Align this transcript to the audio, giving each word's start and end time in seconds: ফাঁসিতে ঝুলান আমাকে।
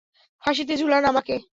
ফাঁসিতে 0.43 0.73
ঝুলান 0.77 1.03
আমাকে। 1.05 1.35